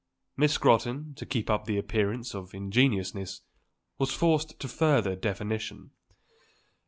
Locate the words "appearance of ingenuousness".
1.77-3.41